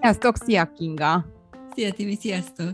[0.00, 1.24] Sziasztok, szia Kinga!
[1.74, 2.70] Szia Timi, sziasztok!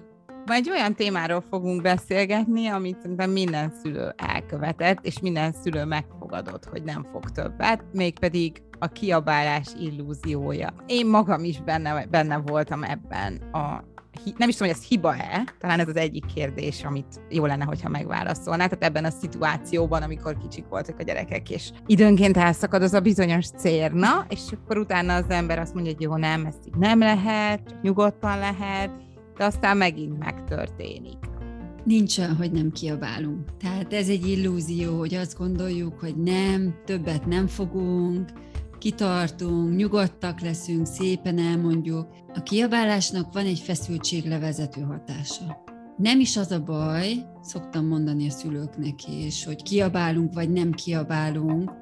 [0.47, 6.65] Ma egy olyan témáról fogunk beszélgetni, amit szerintem minden szülő elkövetett, és minden szülő megfogadott,
[6.65, 10.75] hogy nem fog többet, mégpedig a kiabálás illúziója.
[10.87, 13.85] Én magam is benne, benne voltam ebben a
[14.37, 17.89] nem is tudom, hogy ez hiba-e, talán ez az egyik kérdés, amit jó lenne, hogyha
[17.89, 18.67] megválaszolná.
[18.67, 23.47] Tehát ebben a szituációban, amikor kicsik voltak a gyerekek, és időnként elszakad az a bizonyos
[23.49, 27.61] cérna, és akkor utána az ember azt mondja, hogy jó, nem, ezt így nem lehet,
[27.69, 28.91] csak nyugodtan lehet,
[29.37, 31.19] de aztán megint megtörténik.
[31.85, 33.57] Nincs olyan, hogy nem kiabálunk.
[33.57, 38.29] Tehát ez egy illúzió, hogy azt gondoljuk, hogy nem, többet nem fogunk,
[38.85, 42.09] kitartunk, nyugodtak leszünk, szépen elmondjuk.
[42.35, 45.65] A kiabálásnak van egy feszültséglevezető hatása.
[45.97, 51.73] Nem is az a baj, szoktam mondani a szülőknek is, hogy kiabálunk vagy nem kiabálunk,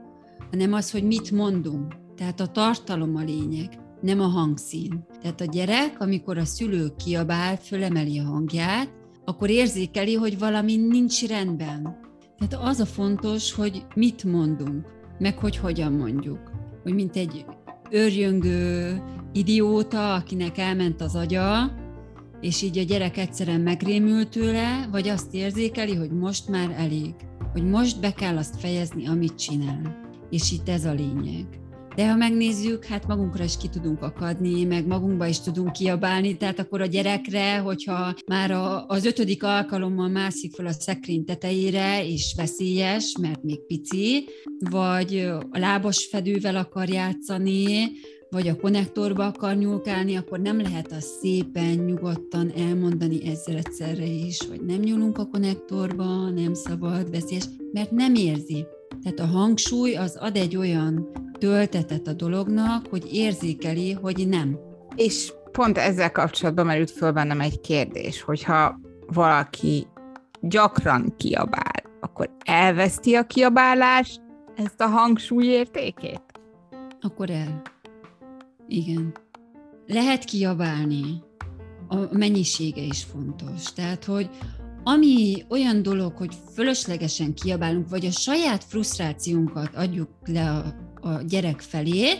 [0.51, 1.95] hanem az, hogy mit mondunk.
[2.17, 5.07] Tehát a tartalom a lényeg, nem a hangszín.
[5.21, 8.93] Tehát a gyerek, amikor a szülő kiabál, fölemeli a hangját,
[9.25, 11.97] akkor érzékeli, hogy valami nincs rendben.
[12.39, 14.87] Tehát az a fontos, hogy mit mondunk,
[15.19, 16.52] meg hogy hogyan mondjuk
[16.83, 17.45] hogy mint egy
[17.91, 19.03] őrjöngő
[19.33, 21.73] idióta, akinek elment az agya,
[22.41, 27.15] és így a gyerek egyszerűen megrémült tőle, vagy azt érzékeli, hogy most már elég,
[27.53, 30.11] hogy most be kell azt fejezni, amit csinál.
[30.31, 31.62] És itt ez a lényeg.
[31.95, 36.59] De ha megnézzük, hát magunkra is ki tudunk akadni, meg magunkba is tudunk kiabálni, tehát
[36.59, 42.35] akkor a gyerekre, hogyha már a, az ötödik alkalommal mászik fel a szekrény tetejére, és
[42.37, 44.29] veszélyes, mert még pici,
[44.71, 45.19] vagy
[45.51, 47.91] a lábas fedővel akar játszani,
[48.31, 54.39] vagy a konnektorba akar nyúlkálni, akkor nem lehet azt szépen, nyugodtan elmondani ezzel egyszerre is,
[54.49, 58.67] hogy nem nyúlunk a konnektorba, nem szabad, veszélyes, mert nem érzi.
[59.03, 64.59] Tehát a hangsúly az ad egy olyan töltetet a dolognak, hogy érzékeli, hogy nem.
[64.97, 69.87] És pont ezzel kapcsolatban merült föl bennem egy kérdés, hogyha valaki
[70.41, 74.21] gyakran kiabál, akkor elveszti a kiabálás
[74.57, 76.23] ezt a hangsúly értékét?
[77.01, 77.63] Akkor el.
[78.69, 79.15] Igen.
[79.87, 81.23] Lehet kiabálni.
[81.89, 83.73] A mennyisége is fontos.
[83.73, 84.31] Tehát, hogy
[84.85, 90.75] ami olyan dolog, hogy fölöslegesen kiabálunk, vagy a saját frusztrációnkat adjuk le a,
[91.09, 92.11] a gyerek felé,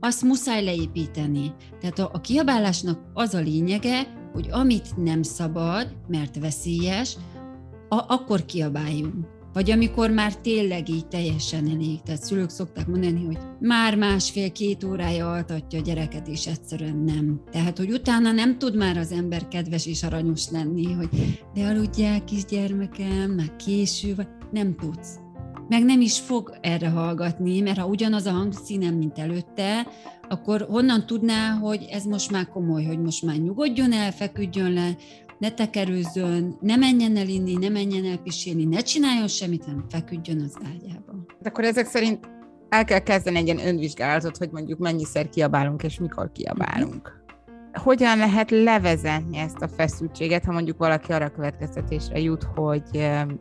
[0.00, 1.54] azt muszáj leépíteni.
[1.80, 7.16] Tehát a, a kiabálásnak az a lényege, hogy amit nem szabad, mert veszélyes,
[7.88, 9.26] a, akkor kiabáljunk.
[9.52, 12.02] Vagy amikor már tényleg így teljesen elég.
[12.02, 17.40] Tehát szülők szokták mondani, hogy már másfél-két órája altatja a gyereket, és egyszerűen nem.
[17.50, 21.08] Tehát, hogy utána nem tud már az ember kedves és aranyos lenni, hogy
[21.54, 25.18] de aludjál kisgyermekem, már késő, vagy nem tudsz.
[25.68, 29.86] Meg nem is fog erre hallgatni, mert ha ugyanaz a hangszínem, mint előtte,
[30.28, 34.96] akkor honnan tudná, hogy ez most már komoly, hogy most már nyugodjon el, feküdjön le,
[35.40, 40.40] ne tekerőzzön, ne menjen el inni, ne menjen el pisélni, ne csináljon semmit, hanem feküdjön
[40.40, 41.12] az ágyába.
[41.40, 42.28] De akkor ezek szerint
[42.68, 47.24] el kell kezdeni egy ilyen önvizsgálatot, hogy mondjuk mennyiszer kiabálunk és mikor kiabálunk.
[47.72, 52.82] Hogyan lehet levezetni ezt a feszültséget, ha mondjuk valaki arra következtetésre jut, hogy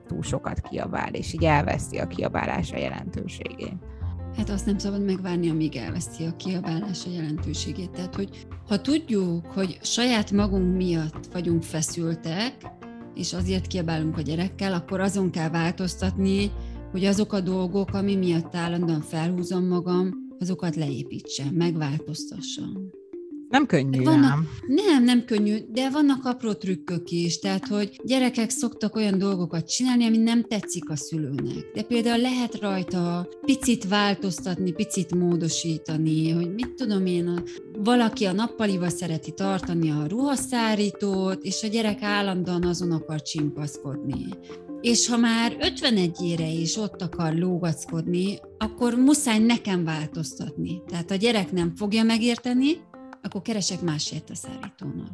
[0.08, 3.78] túl sokat kiabál, és így elveszi a kiabálása jelentőségét?
[4.40, 7.92] Hát azt nem szabad megvárni, amíg elveszi a kiabálása jelentőségét.
[7.92, 12.54] Tehát, hogy ha tudjuk, hogy saját magunk miatt vagyunk feszültek,
[13.16, 16.52] és azért kiabálunk a gyerekkel, akkor azon kell változtatni,
[16.92, 22.99] hogy azok a dolgok, ami miatt állandóan felhúzom magam, azokat leépítsem, megváltoztassam.
[23.50, 24.48] Nem könnyű vannak, ám.
[24.68, 30.06] Nem, nem könnyű, de vannak apró trükkök is, tehát hogy gyerekek szoktak olyan dolgokat csinálni,
[30.06, 31.72] ami nem tetszik a szülőnek.
[31.74, 37.44] De például lehet rajta picit változtatni, picit módosítani, hogy mit tudom én, a,
[37.84, 44.26] valaki a nappaliba szereti tartani a ruhaszárítót, és a gyerek állandóan azon akar csimpaszkodni.
[44.82, 50.82] És ha már 51 ére is ott akar lógackodni, akkor muszáj nekem változtatni.
[50.88, 52.88] Tehát a gyerek nem fogja megérteni,
[53.30, 55.10] akkor keresek más szárítónak.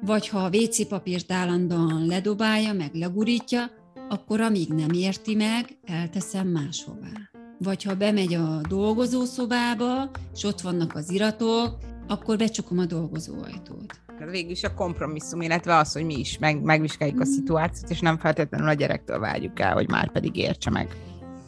[0.00, 3.70] Vagy ha a WC papírt állandóan ledobálja, meg legurítja,
[4.08, 7.30] akkor amíg nem érti meg, elteszem máshová.
[7.58, 11.76] Vagy ha bemegy a dolgozószobába, és ott vannak az iratok,
[12.08, 14.00] akkor becsukom a dolgozóajtót.
[14.20, 17.32] Ez végül is a kompromisszum, illetve az, hogy mi is meg, megvizsgáljuk a mm.
[17.32, 20.96] szituációt, és nem feltétlenül a gyerektől várjuk el, hogy már pedig értse meg.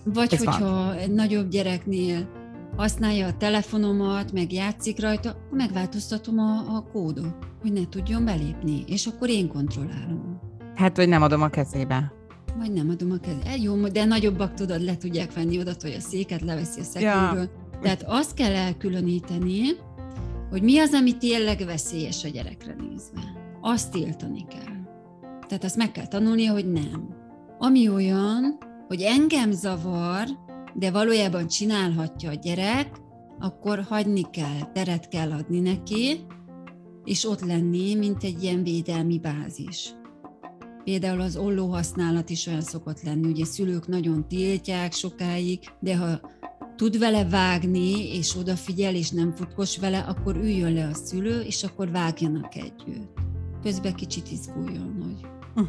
[0.04, 0.92] Vagy Ez hogyha van.
[0.92, 2.37] egy nagyobb gyereknél
[2.78, 9.06] használja a telefonomat, meg játszik rajta, megváltoztatom a, a kódot, hogy ne tudjon belépni, és
[9.06, 10.40] akkor én kontrollálom.
[10.74, 12.12] Hát, hogy nem adom a kezébe.
[12.58, 13.56] Vagy nem adom a kezébe.
[13.56, 17.50] Jó, de nagyobbak tudod, le tudják venni oda, hogy a széket leveszi a szekrényről.
[17.72, 17.80] Ja.
[17.82, 19.62] Tehát azt kell elkülöníteni,
[20.50, 23.20] hogy mi az, ami tényleg veszélyes a gyerekre nézve.
[23.60, 24.76] Azt tiltani kell.
[25.48, 27.16] Tehát azt meg kell tanulni, hogy nem.
[27.58, 28.58] Ami olyan,
[28.88, 30.26] hogy engem zavar,
[30.74, 33.00] de valójában csinálhatja a gyerek,
[33.38, 36.26] akkor hagyni kell, teret kell adni neki,
[37.04, 39.90] és ott lenni, mint egy ilyen védelmi bázis.
[40.84, 46.20] Például az olló használat is olyan szokott lenni, ugye szülők nagyon tiltják sokáig, de ha
[46.76, 51.64] tud vele vágni, és odafigyel, és nem futkos vele, akkor üljön le a szülő, és
[51.64, 53.18] akkor vágjanak együtt.
[53.62, 55.28] Közben kicsit izguljon, hogy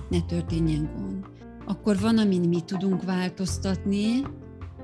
[0.09, 1.25] ne történjen gond.
[1.65, 4.21] Akkor van, amin mi tudunk változtatni,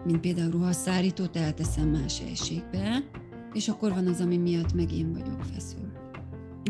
[0.06, 3.04] mint például ruhaszárítót elteszem más helységbe,
[3.54, 5.92] és akkor van az, ami miatt meg én vagyok feszül.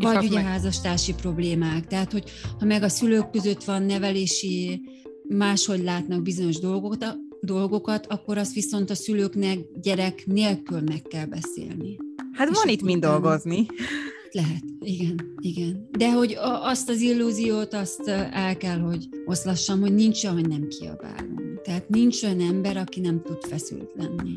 [0.02, 0.46] Vagy ugye meg...
[0.46, 4.82] házastársi problémák, tehát hogy ha meg a szülők között van nevelési,
[5.28, 11.98] máshogy látnak bizonyos dolgokat, dolgokat, akkor azt viszont a szülőknek gyerek nélkül meg kell beszélni.
[12.32, 13.66] Hát és van itt mind dolgozni.
[14.32, 15.88] Lehet, igen, igen.
[15.92, 20.68] De hogy azt az illúziót, azt el kell, hogy oszlassam, hogy nincs olyan, hogy nem
[20.68, 21.45] kiabálunk.
[21.66, 24.34] Tehát nincs olyan ember, aki nem tud feszült lenni.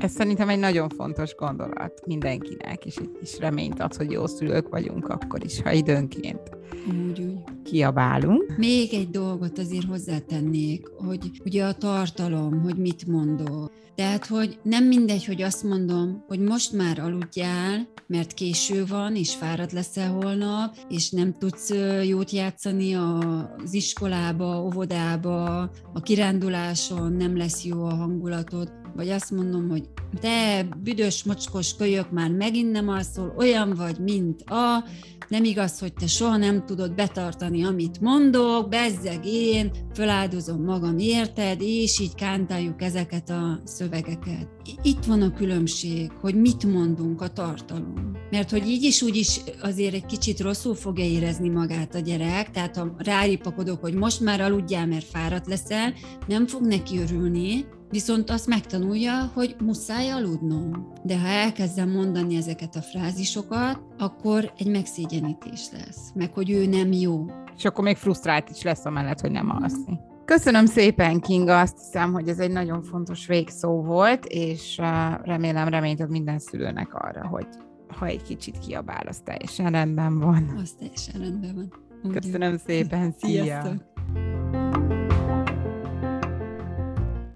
[0.00, 5.08] Ez szerintem egy nagyon fontos gondolat mindenkinek, és, és reményt ad, hogy jó szülők vagyunk
[5.08, 6.50] akkor is, ha időnként
[6.88, 7.38] úgy, úgy.
[7.62, 8.56] kiabálunk.
[8.56, 13.70] Még egy dolgot azért hozzátennék, hogy ugye a tartalom, hogy mit mondok.
[13.94, 19.34] Tehát, hogy nem mindegy, hogy azt mondom, hogy most már aludjál, mert késő van, és
[19.34, 21.72] fáradt leszel holnap, és nem tudsz
[22.06, 25.60] jót játszani az iskolába, óvodába,
[25.92, 29.88] a kiránduláson, nem lesz jó a hangulatod, vagy azt mondom, hogy
[30.20, 34.84] te büdös, mocskos kölyök már megint nem alszol, olyan vagy, mint a,
[35.28, 41.60] nem igaz, hogy te soha nem tudod betartani, amit mondok, bezzeg én, feláldozom magam érted,
[41.60, 44.48] és így kántáljuk ezeket a szövegeket.
[44.82, 48.16] Itt van a különbség, hogy mit mondunk a tartalom.
[48.30, 52.50] Mert hogy így is úgy is azért egy kicsit rosszul fogja érezni magát a gyerek,
[52.50, 55.92] tehát ha ráripakodok, hogy most már aludjál, mert fáradt leszel,
[56.26, 60.92] nem fog neki örülni, Viszont azt megtanulja, hogy muszáj aludnom.
[61.02, 66.92] De ha elkezdem mondani ezeket a frázisokat, akkor egy megszégyenítés lesz, meg hogy ő nem
[66.92, 67.26] jó.
[67.56, 70.00] És akkor még frusztrált is lesz amellett, hogy nem alszni.
[70.24, 74.76] Köszönöm szépen, Kinga, azt hiszem, hogy ez egy nagyon fontos végszó volt, és
[75.22, 77.46] remélem reményt ad minden szülőnek arra, hogy
[77.88, 80.54] ha egy kicsit kiabál, az teljesen rendben van.
[80.62, 82.12] Az teljesen rendben van.
[82.12, 83.42] Köszönöm szépen, szia!
[83.42, 83.87] Sziasztok.